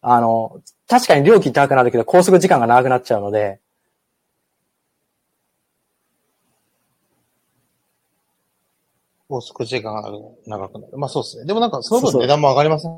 [0.02, 3.60] あの、確かに料金高くなるけど、高速時間が長くなっちゃうので、
[9.28, 10.12] 高速時間が
[10.48, 10.98] 長くなる。
[10.98, 11.46] まあそうっすね。
[11.46, 12.92] でもなんか、その分値段も上がりません？
[12.92, 12.96] あ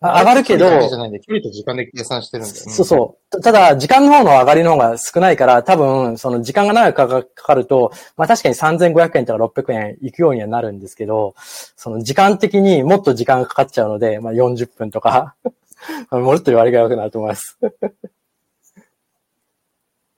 [0.00, 2.54] 上がるけど距離と時間で計算してるんで。
[2.54, 3.30] そうそう。
[3.30, 15.36] たただ、時間の方の上がりの方が少ないから、多分、その時間が長くかかかかると、まあ確かに3500円とか600円行くようにはなるんですけど、その時間的にもっと時間がかかっちゃうので、まあ40分とか、
[16.10, 17.58] もっと割が良くなると思います。
[17.62, 17.72] うん。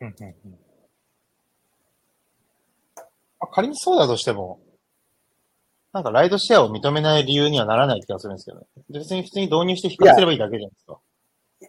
[0.00, 0.66] うんうん
[3.52, 4.60] 仮にそうだとしても、
[5.96, 8.66] なんかライドシェアを認めない理由にはならない気がするんですけどね。
[8.90, 10.98] 別に普通に導入して比較すればいいだけじゃないですか。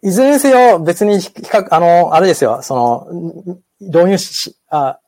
[0.04, 5.00] いずれにせよ、別に比較、あの、あれですよ、その、ん導入し、あ、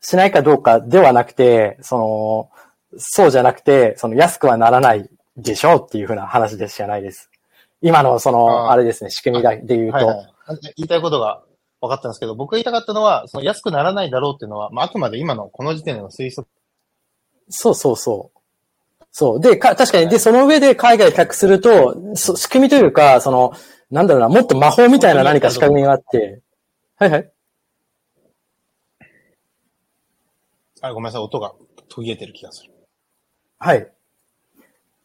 [0.00, 2.50] しないかどうかではなくて、その、
[2.98, 7.32] そうじゃなくて、その安くはならないでしょうっていうふうな話でしかないです。
[7.80, 10.12] 今のその、あれですね、仕組みだで言うと、はいは
[10.54, 10.58] い。
[10.76, 11.42] 言いたいことが
[11.80, 16.46] 分かったんですけど、僕が言いたかったのは、その安くならないだろうっていうのは、まあ、あくまで今のこの時点での推測。
[17.48, 18.31] そうそうそう。
[19.12, 19.40] そう。
[19.40, 23.52] で、か、確かに、で、その上で海外比較すると、そ仕組みというか、その、
[23.90, 26.40] なんだろうな、もっと魔法みたいな何か仕組みがあって、
[26.96, 27.32] はいはい。
[30.80, 31.52] あ、ごめんなさい、音が
[31.88, 32.72] 途切れてる気がする。
[33.58, 33.92] はい。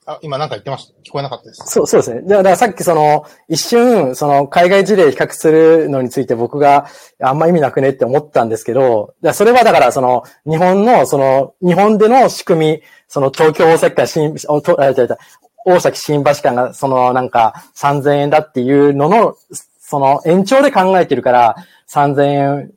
[0.09, 0.93] あ、今なんか言ってました？
[1.01, 1.63] 聞こえなかったです。
[1.65, 2.21] そう、そうですね。
[2.21, 6.87] だからさっきその、一瞬、その、海外事例比較するのについて僕が
[7.21, 15.17] あんま意味なくねって思ったんですけど、だそれはだからその、日本の、その、日本での仕組み、その、東京大阪間新、おとあ違う違う
[15.65, 19.35] 大崎新橋間が、その、なんか、3000円だっていうのの、
[19.81, 21.55] その、延長で考えてるから、
[21.89, 22.71] 3000円、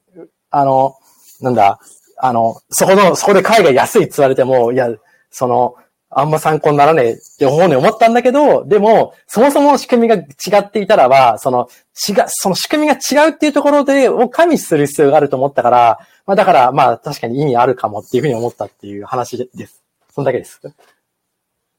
[0.50, 0.96] あの、
[1.40, 1.78] なんだ、
[2.18, 4.88] あの、そこの、そこで海外安いって言われても、いや、
[5.30, 5.76] その、
[6.12, 10.26] あんま参考にならねえって思うに思ったんだけど、でも、そもそも仕組みが違
[10.62, 11.68] っていたらば、その、
[12.08, 19.82] 違う、その仕組みが違うっていうところで、を加味する必要があると思ったから、まあだから、まあ確かに意味あるかもっていうふうに思ったっていう話です。
[20.12, 20.60] そんだけです。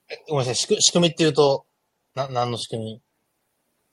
[0.10, 1.65] えごめんなさい、仕組仕組みっていうと、
[2.15, 3.02] な、何の仕組み？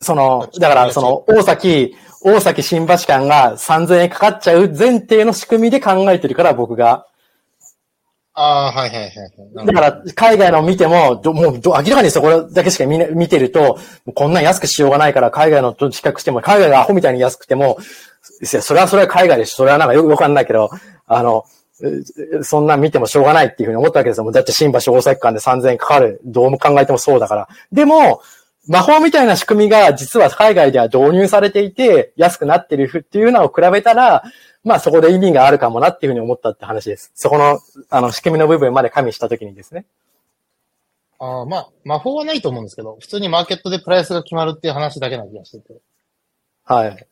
[0.01, 7.07] その、だから、その、大崎、大崎新橋間が3000円かかっちゃう前提の仕組みで考えてるから、僕が。
[8.41, 9.67] ああ、はいはいはい。
[9.67, 13.79] だから、海外の見ても、どもうど、明らかにそこだけしか見,、見てると、
[14.15, 17.79] こんな安くしようがないから、海外のと比較しても、海外がアホみたいに安くても、
[18.45, 19.57] それはそれは海外でしょ。
[19.57, 20.71] それはなんかよくわかんないけど、
[21.07, 21.45] あの、
[22.43, 24.31] そんな見てもしょうがないっていうふうに思ったわけですよ。
[24.31, 26.21] だって新橋大阪間で3000円かかる。
[26.25, 27.49] どうも考えてもそうだから。
[27.73, 28.21] でも、
[28.69, 34.23] 魔法みたいな仕組みが実は海外では導入されていて、安くなってるっていうのを比べたら、
[34.69, 37.11] まあそこで意味があるかもなっていうふうに思ったって話です。
[37.15, 37.59] そこの、
[37.91, 39.87] あの、仕組みの部分まで加味したときにですね。
[41.19, 45.75] ああ、まあ、魔法はないと思うんですけど、普通にマーケットでプライスが決まるっていう話だけな気がしてて。
[46.65, 47.07] はい。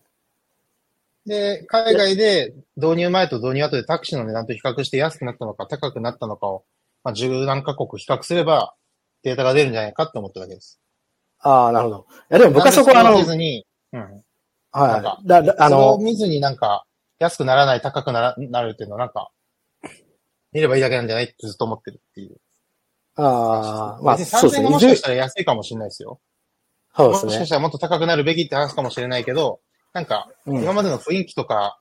[1.26, 6.64] で、海外で導入前と導入後でタクシーの値段と比較して安くなったのか高くなったのかを、
[7.02, 8.74] まあ、十何カ国比較すれば
[9.24, 10.78] データが出るんじゃないかって思っただけです。
[11.40, 12.06] ああ、なるほど。
[12.30, 14.00] いや、でも僕はそこはあの、見ずに、うん。
[14.00, 15.26] なんかはい。
[15.26, 16.84] だ、だ、あの、見ずになんか、
[17.18, 19.30] 安くならない、高くならなるっていうのはなんか、
[20.52, 22.36] 見ればいいだけなんじゃないってずっと思ってるっていう。
[23.16, 24.64] ああ、まあ、3000そうですね。
[24.64, 26.20] がもしかしたら安いかもしれないですよ。
[26.94, 27.32] そうですね。
[27.32, 29.60] もしかしたらもっと高くなるべきって話かもしれないけど、
[29.92, 31.80] なんか、うん今までの雰囲気とか、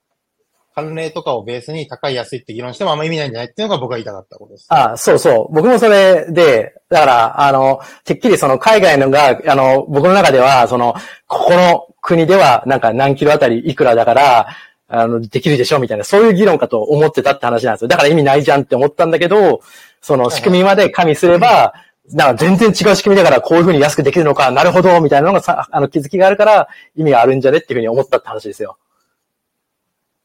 [0.75, 4.67] 慣例とかをベースに高い安いって議論してもあんま意味ないんじゃないっていうのが僕が言いたかったことです。
[4.69, 5.53] ああ、そうそう。
[5.53, 10.93] 僕もそれで、だから、あの、てっきりその海外のが、あの、僕の中では、その、
[11.27, 14.47] ここの国ではなんか何キロあたりいくらだから、
[14.87, 17.87] あの、できるでしょみたいな、そういう議論かと思ってたって話なんですよ。
[17.87, 19.61] だから意味ないじゃんって思ったんだけど、
[20.01, 21.73] その仕組みまで加味すれば、
[22.11, 28.77] なんか全然違う仕組みだからこういうふうに安くできるのか、なるほど、みたいなのがさ、あの気づきがあるから意味があるんじゃねっていうふうに思ったって話ですよ。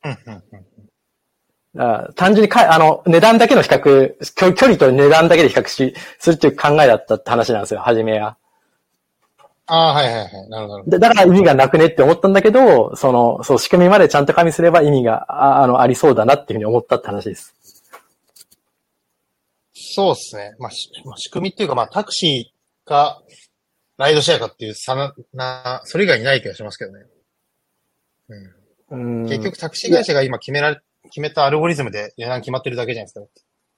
[0.05, 0.71] うんうんうん
[1.79, 8.37] あ単純にか、あの、値段だけの比較、距距離と値段だけで比較し、するっていう考えだったって話なんですよ、初めは。
[9.73, 10.49] ああ、はいはいはい。
[10.49, 10.91] なるほど。
[10.91, 17.55] でだから意味がなくねって思ったんだけど、その、そう、仕組みまでちゃんと加味すれば意味が、ああの、ありそうだなっていうふうに思ったって話です。
[19.73, 20.57] そうですね。
[20.59, 23.23] まあ、しまあ、仕組みっていうか、まあ、タクシーか、
[23.97, 27.07] ライドシェアかっていう差な、な、それ以外にない気がしますけどね。
[28.91, 29.23] うん。
[29.23, 33.27] うん結局、タクシー会社が今決められ、決めたアルゴリズムで値段決まってるだけじゃないですか。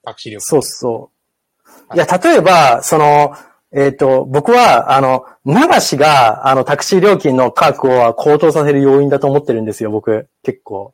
[0.05, 0.41] タクシー料金。
[0.41, 1.11] そうそ
[1.93, 1.97] う。
[1.97, 3.35] いや、例えば、その、
[3.75, 10.29] えっ、と、僕は、あの、流しが、あの、タクシー料金の価格を高騰させる要因だと思ってるんですよ、僕。
[10.43, 10.93] 結構。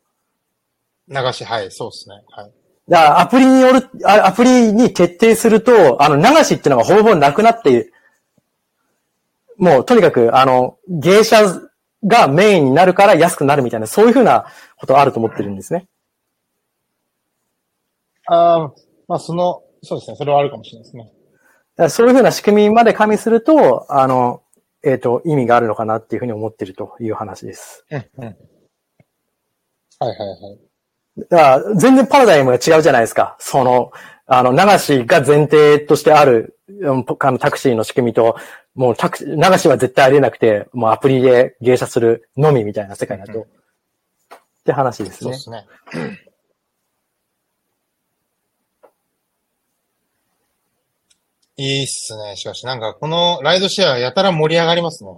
[1.09, 2.23] 流し、はい、そうですね。
[2.31, 2.53] はい。
[2.89, 7.91] だから、アプリによる、あアプリに決定すると、あの、流しっていうのがほぼほぼなくなって、
[9.57, 11.61] もう、とにかく、あの、芸者
[12.05, 15.89] がメインになるから安くなるみたいな、そういうふうなことあると思ってるんですね。
[18.27, 18.73] ああ、
[19.09, 20.17] まあ、その、そうですね。
[20.17, 21.11] それはあるかもしれないですね。
[21.89, 24.43] そういうふうな仕組みまで加味すると、あの、
[24.83, 27.85] えっ、と、意味があるのかなっていうふうに思ってるという話です。
[27.91, 28.25] うん、うん。
[28.25, 28.37] はい
[30.01, 30.59] はいはい。
[31.19, 33.37] だから、全然パラダイムが違うじゃないですか。
[33.39, 33.93] その、
[34.27, 38.37] あの、流しが前提としてある、うんあのタクシーの仕組みと、
[38.75, 43.39] もうタクシー、流しは絶対ありえなくて、もうアプリで芸者するのみみたいな世界だと。
[43.41, 43.47] うん
[44.59, 45.17] って話ですね。
[45.21, 45.67] そうですね。
[51.61, 52.37] いいっすね。
[52.37, 55.11] しかし、なんか、このライドシェアやたら盛り上がりますね。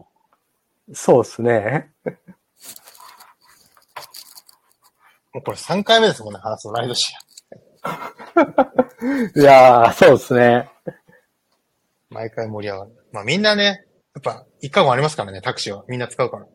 [0.94, 1.90] そうですね。
[5.32, 7.16] もうこれ3回目ですもんね、話すのライドシェ
[9.38, 10.70] いやー、そうですね。
[10.86, 10.92] ア。
[12.08, 12.90] 毎回盛り上がる。
[13.12, 15.84] まあみんなね、やっぱ、一過言ありますからね、タクシーは。
[15.88, 16.46] みんな使うから。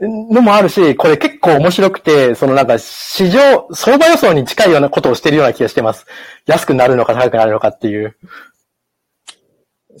[0.00, 6.06] のもあるし、これ結構面白くて、そのなんか市場、相場予想に近いようなことをしてるような気がしてます。
[6.46, 8.16] 安くなるのか高くなるのかっていう。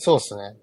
[0.00, 0.56] そうっすね。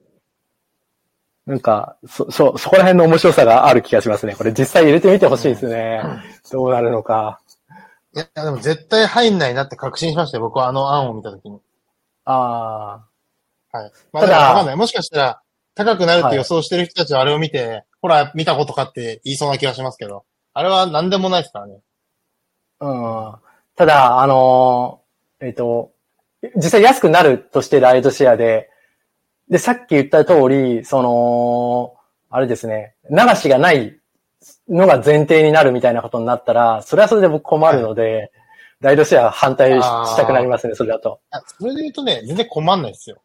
[1.45, 4.35] なんか、そ、そ、そこら辺の面白さがある気がしますね。
[4.35, 6.01] これ実際入れてみてほしいですね。
[6.51, 7.39] どうなるのか。
[8.15, 10.43] いや、でも絶対入んないなって確信しましたよ。
[10.43, 11.61] 僕はあの案を見たときに。
[12.25, 13.05] あ
[13.71, 13.91] はい。
[14.11, 14.75] まあ、ただわかんない。
[14.75, 15.41] もしかしたら、
[15.75, 21.79] 高くなるって予想してる人たちはあれを見て、ほら、見たことかって言いそうな気がしますけど、あれは何でもないですからね。
[22.79, 22.87] あ。
[22.87, 23.39] うん。
[23.75, 25.91] ただ、あのーえっ、と、
[26.55, 28.69] 実際安くなるとしてライドシェアで、
[29.49, 31.95] で、さっき言った通り、その、
[32.29, 33.97] あれですね、流しがない
[34.67, 38.31] のが前提になるみたいなことになったら、それはそれで僕困るので、
[38.81, 41.19] ライドシェア反対したくなりますね、それだと。
[41.31, 43.21] あそれで言うとね、全然困んないですよ。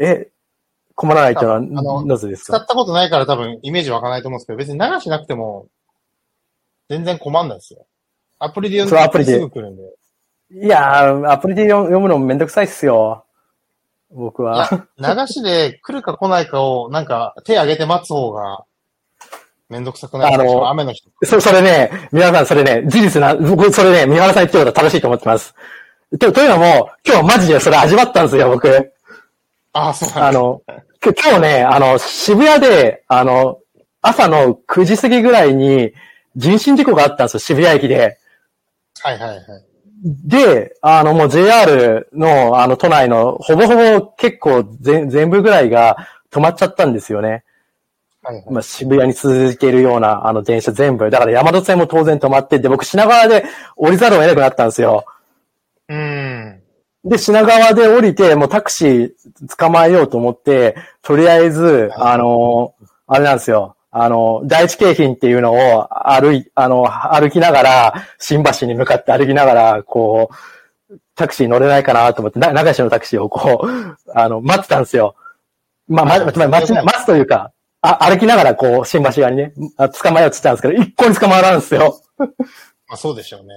[0.00, 0.30] え、
[0.94, 1.60] 困らないっていうのは、あ
[2.00, 2.58] のなぜですか？
[2.58, 5.66] 使ったことないから多分イメージ湧かないと思うんですけど、別に流しなくても、
[6.88, 7.86] 全然困んないですよ。
[8.38, 9.82] アプリで読んですぐ来るんで。
[10.52, 13.23] いやー、アプリで読読むのめんどくさいっすよ。
[14.14, 14.86] 僕いは。
[14.98, 18.64] や、流しで来るか来ないかを、なんか、手挙げて待つ方が、
[19.68, 21.02] めんどくさくないあの雨の日。
[21.24, 25.54] そ、それね、皆さんそれね、事実な、僕それね、三原さん言ってることは正しいと思ってます。
[26.18, 28.92] と、というのも、今日マジでそれ味わったんですよ、僕。
[29.72, 30.62] ああ、そうなんだあの、
[31.02, 33.58] 今日ね、あの、渋谷で、あの、
[34.00, 35.92] 朝の9時過ぎぐらいに
[36.36, 38.18] 人身事故があったんですよ、渋谷駅で。
[39.02, 39.40] はいはいはい。
[40.04, 45.96] で、あの、もう JR の、あの、都内の、ほぼほぼ結構全全部ぐらいが
[46.30, 47.42] 止まっちゃったんですよね。
[48.22, 48.44] はいはい。
[48.50, 51.08] まあ、渋谷に続けるような、あの、電車全部。
[51.08, 53.44] だから山手線も当然止まってて、僕品川で
[53.76, 55.06] 降りざるを得なくなったんですよ。
[55.88, 56.60] うーん。
[57.06, 59.12] で、品川で降りて、もうタクシー
[59.56, 62.74] 捕まえようと思って、とりあえず、あの、
[63.06, 63.76] あれなんですよ。
[63.96, 70.30] あの、第一京浜っていうのを歩い、あの、歩きながら、新橋に向かって歩きながら、こ
[70.90, 75.14] う、タクシー乗れないかなと思って、な流しのタクシーをこう、あの、待ってたんですよ。
[75.86, 77.52] まあ、ま、ま、待ちな、待つというか、
[77.82, 82.00] あ、歩きながらこう、新橋側にね、あ捕まえようって言ったんですけど、一向に捕まらんですよ。
[82.18, 82.26] ま
[82.94, 83.54] あそうでしょうね。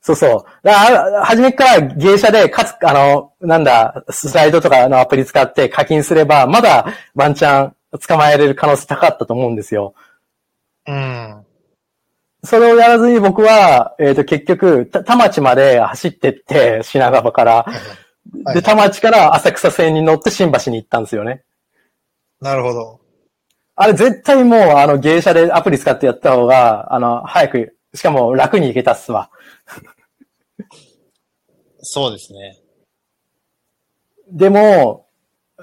[0.00, 0.66] そうそう。
[0.66, 9.94] だ初めから芸者で、かつ、あの、なんだ、スライドとかのアプリ使って課金すれば、まだワンチャン捕まえれる可能性高かったと思うんですよ。
[10.86, 11.44] うん。
[12.42, 17.52] それをやらずに僕は、えっ、と、結局、た田町まで走ってって、品川から。
[17.62, 18.04] はい
[18.54, 21.42] で、田町から浅草線に乗って新橋に行ったんですよね。
[22.40, 23.00] なるほど。
[23.76, 29.30] あれ絶対もう、あの、芸者でアプリ使ってやった方が、あの、早く、しかも楽に行けたっすわ。
[31.80, 32.58] そうですね。
[34.30, 35.06] でも、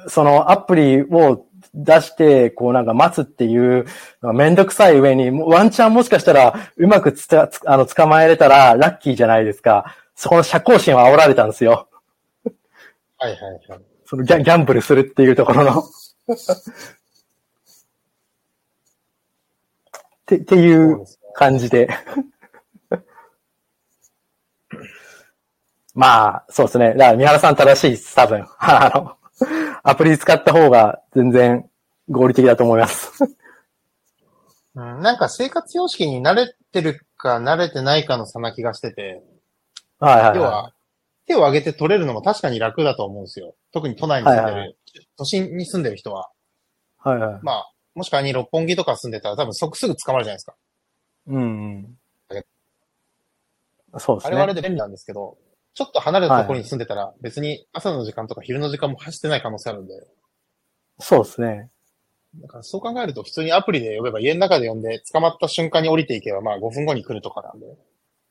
[0.07, 3.85] そのアプリを出して、こうなんか待つっていう
[4.33, 9.95] めんどくさい上に、ワンチャンもしかしたらうまくつたつあの捕まえれたらラッキーじゃないですか。
[10.15, 11.87] そこの社交心は煽られたんですよ。
[13.17, 13.81] はいはいはい。
[14.05, 15.79] そのギャギャンブルするっていうところの。
[15.81, 15.85] っ
[20.25, 21.05] て、っていそう。
[21.33, 21.89] 感じで。
[25.93, 26.93] まあ、そうですね。
[26.93, 28.45] だから、三原さん正しいです、多分。
[28.59, 29.17] あの、
[29.83, 31.69] アプリ使った方が全然
[32.09, 33.23] 合理的だと思います。
[34.75, 39.21] うん、なんか生活様式に慣れてるか慣れてないかの差な気がしてて、
[39.99, 40.73] はいはい、は要は、
[41.25, 43.55] 手を挙げて取れるのも確かに楽だと思うんですよ。
[43.73, 44.75] 特に都内に住んでる、はいはい
[45.17, 46.31] 都心に住んでる人は。
[47.05, 47.09] い。
[47.09, 47.39] はいはい。
[47.43, 50.55] まあ、もし仮に六本木とか住んでたら多分即すぐ捕まるじゃないですか。
[51.27, 51.43] うんう
[51.77, 51.97] ん。
[53.99, 54.27] そうですね。
[54.27, 55.37] あれはあれで便利なんですけど、
[55.73, 59.93] ちょっと離れたところに住んでたら、別に朝の時間とか昼の時間も走ってない可能性あるんで、
[60.99, 61.69] そうですね。
[62.39, 67.65] だからそう考えると普通にアプリで呼べば家の中で呼んで捕まった瞬間に降りていけばまあ5分後に来るとかなんで、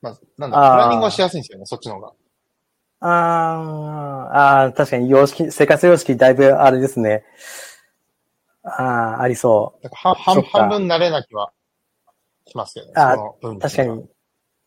[0.01, 2.13] まあ、なんだ、プランニングはしやすいんですよね、そっちの方が。
[3.03, 7.25] あーあー、確かに様式、生活様式だいぶあれですね。
[8.63, 11.53] ああ、ありそだから半半分慣れなきは
[12.47, 12.93] しますけどね。
[12.97, 13.61] あーその分う。
[13.61, 14.09] 確かに。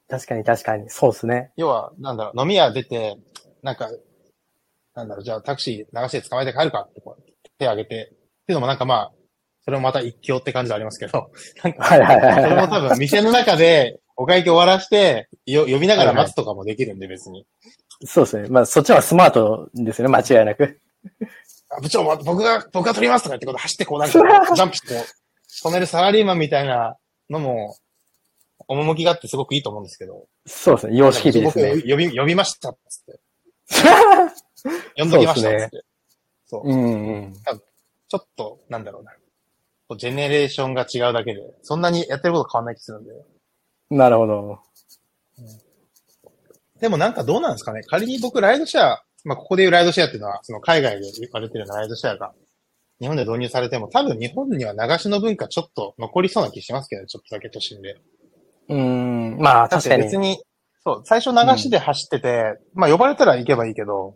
[0.10, 0.90] 確かに確かに。
[0.90, 1.52] そうですね。
[1.56, 3.18] 要は、なんだろう、飲み屋出て、
[3.62, 3.90] なんか、
[4.96, 7.24] なんだろう、じゃあタクシー流して捕まえて帰るかってこう
[7.58, 9.12] 手挙げて、っていうのもなんかまあ、
[9.66, 11.32] それもまた一興って感じはありますけど、
[11.64, 12.68] なんか、はいはいはいそれはい。
[12.68, 17.46] も多分店の中でお会計終わらして、よ呼びながら待つとかもできるんで別に。
[18.06, 18.50] そうですね。
[18.50, 20.16] まあ、そっちはスマートですよね。
[20.16, 20.80] 間違いなく。
[21.70, 24.20] あ部長、僕が、僕が取りますとか言ってこと走ってこうなんか、
[24.56, 25.02] ジャンプして
[25.64, 26.98] 止めるサラリーマンみたいな
[27.30, 27.76] のも、
[28.68, 30.28] 趣があってすごくいいと思うんですけど。
[30.46, 30.98] そうですね。
[30.98, 31.82] 様式美ですね。
[31.90, 33.20] 呼び、呼びましたっつって。
[34.98, 35.86] 呼んどきましたっつって。
[36.46, 37.34] そう,、うんうん。
[37.34, 39.12] ちょっと、なんだろうな。
[39.98, 43.12] ジェネレーションが違うだけで、そんなにやってること変わんない気するんで。
[43.90, 44.60] なるほど。
[46.80, 52.34] でもなんかどうなんですかね仮に僕ライドシェア、まあここでいうライドシェアっていうのは、その海外で言われてるようなライドシェアが、
[53.00, 58.02] 日本で導入されても、多分日本には流しの文化ちょっと残りそうな気しますけど、ちょっとだけ都心で。
[58.70, 59.38] うん。
[59.40, 60.18] まあ、確かにて別。
[60.18, 60.42] に、
[60.84, 64.16] そう、最初流しで走ってて、まあ呼ばれたら行けばいいけど、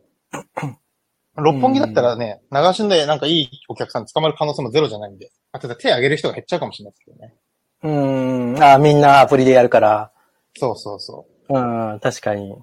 [1.36, 5.32] 六本木だったらね、流しでなんかいいお客さん捕まる可能性もゼロじゃないんで。
[5.52, 7.36] あと手挙げる人が減っちゃうかもしれないですけどね。
[7.84, 8.64] うん。
[8.64, 10.12] あみんなアプリでやるから。
[10.56, 12.56] そうそうそうん、確かに。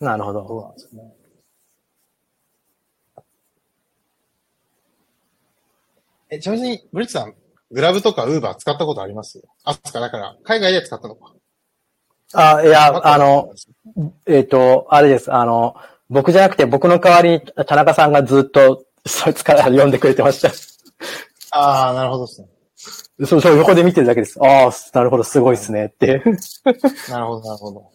[0.00, 0.34] なるほう。
[0.34, 0.62] そうど。
[0.62, 1.14] なんですよね。
[6.30, 7.34] え、ちなみに、ブリッツさん、
[7.70, 9.42] グラブとかウーバー使ったことあります？
[9.64, 11.32] あ、つか、だから、海外で使ったのか。
[12.34, 13.52] あ、いや、あの、、
[14.26, 15.32] えっ、と、あれです。
[15.32, 15.74] あの、
[16.10, 20.50] 僕じゃなくて僕の代わりに田中さんがずっと、そいつから読んでくれてました。
[21.58, 22.48] ああ、なるほどですね。
[23.26, 24.38] そう、そう、横で見てるだけです。
[24.42, 26.22] ああ、なるほど、すごいですね、って。
[27.08, 27.90] なるほど、なるほど。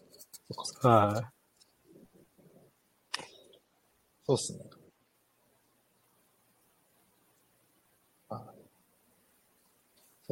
[0.51, 1.31] そっか
[4.25, 4.59] そうっすね。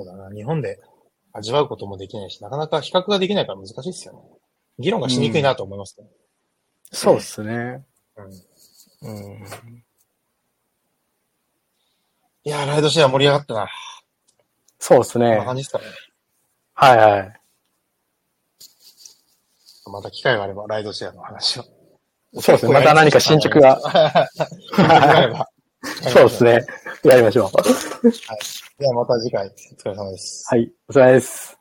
[0.02, 0.36] そうだな。
[0.36, 0.80] 日本で
[1.32, 4.20] 味わうこともできないし、なかなか比較ができないから難しいですよね。
[4.80, 6.08] 議論がしにくいなと思いますね。
[6.08, 6.96] い。
[6.96, 7.84] そうですね。
[9.04, 9.12] うん。
[9.12, 9.44] うん。
[12.44, 13.70] いやー、ライドシェア盛り上がったな。
[14.80, 15.46] そうですねこんな。
[15.46, 15.86] 感じですかね。
[16.74, 17.34] はいはい。
[19.92, 21.64] また機会があれば、ライドシェアの話を。
[22.40, 22.74] そうですね。
[22.74, 23.80] また何か進捗が。
[26.14, 26.66] そうですね。
[27.04, 28.12] やりましょう。
[28.80, 30.46] ではまた次回、お疲れ様です。
[30.50, 30.72] はい。
[30.88, 31.61] お疲れ様です。